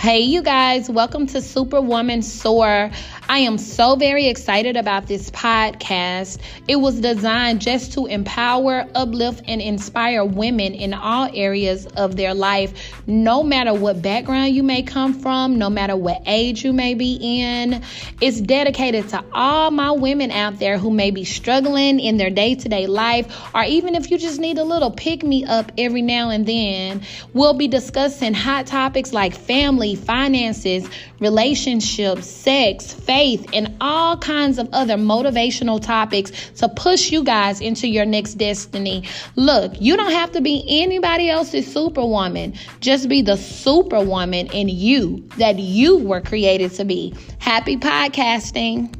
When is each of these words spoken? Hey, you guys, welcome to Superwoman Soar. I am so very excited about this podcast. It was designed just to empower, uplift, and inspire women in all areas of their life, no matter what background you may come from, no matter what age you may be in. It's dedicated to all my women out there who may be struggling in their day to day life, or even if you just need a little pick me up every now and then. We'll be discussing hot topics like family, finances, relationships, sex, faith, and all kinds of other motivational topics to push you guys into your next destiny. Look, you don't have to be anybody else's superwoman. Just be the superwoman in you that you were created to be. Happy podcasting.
Hey, 0.00 0.20
you 0.20 0.40
guys, 0.40 0.88
welcome 0.88 1.26
to 1.26 1.42
Superwoman 1.42 2.22
Soar. 2.22 2.90
I 3.28 3.38
am 3.40 3.58
so 3.58 3.96
very 3.96 4.28
excited 4.28 4.78
about 4.78 5.06
this 5.06 5.30
podcast. 5.30 6.38
It 6.66 6.76
was 6.76 7.00
designed 7.00 7.60
just 7.60 7.92
to 7.92 8.06
empower, 8.06 8.86
uplift, 8.94 9.42
and 9.46 9.60
inspire 9.60 10.24
women 10.24 10.74
in 10.74 10.94
all 10.94 11.28
areas 11.34 11.84
of 11.86 12.16
their 12.16 12.32
life, 12.32 12.72
no 13.06 13.42
matter 13.42 13.74
what 13.74 14.00
background 14.00 14.54
you 14.54 14.62
may 14.62 14.82
come 14.82 15.12
from, 15.12 15.58
no 15.58 15.68
matter 15.68 15.96
what 15.96 16.22
age 16.24 16.64
you 16.64 16.72
may 16.72 16.94
be 16.94 17.18
in. 17.20 17.82
It's 18.22 18.40
dedicated 18.40 19.10
to 19.10 19.22
all 19.34 19.70
my 19.70 19.90
women 19.90 20.30
out 20.30 20.58
there 20.58 20.78
who 20.78 20.90
may 20.90 21.10
be 21.10 21.24
struggling 21.24 22.00
in 22.00 22.16
their 22.16 22.30
day 22.30 22.54
to 22.54 22.68
day 22.70 22.86
life, 22.86 23.54
or 23.54 23.64
even 23.64 23.94
if 23.94 24.10
you 24.10 24.16
just 24.16 24.40
need 24.40 24.56
a 24.56 24.64
little 24.64 24.90
pick 24.90 25.22
me 25.22 25.44
up 25.44 25.70
every 25.76 26.02
now 26.02 26.30
and 26.30 26.46
then. 26.46 27.02
We'll 27.34 27.54
be 27.54 27.68
discussing 27.68 28.32
hot 28.32 28.66
topics 28.66 29.12
like 29.12 29.34
family, 29.34 29.89
finances, 29.96 30.88
relationships, 31.20 32.26
sex, 32.26 32.92
faith, 32.92 33.46
and 33.52 33.76
all 33.80 34.16
kinds 34.16 34.58
of 34.58 34.68
other 34.72 34.96
motivational 34.96 35.80
topics 35.80 36.50
to 36.56 36.68
push 36.68 37.10
you 37.10 37.24
guys 37.24 37.60
into 37.60 37.88
your 37.88 38.04
next 38.04 38.34
destiny. 38.34 39.04
Look, 39.36 39.80
you 39.80 39.96
don't 39.96 40.12
have 40.12 40.32
to 40.32 40.40
be 40.40 40.64
anybody 40.68 41.30
else's 41.30 41.72
superwoman. 41.72 42.54
Just 42.80 43.08
be 43.08 43.22
the 43.22 43.36
superwoman 43.36 44.46
in 44.48 44.68
you 44.68 45.28
that 45.38 45.58
you 45.58 45.98
were 45.98 46.20
created 46.20 46.72
to 46.72 46.84
be. 46.84 47.14
Happy 47.38 47.76
podcasting. 47.76 48.99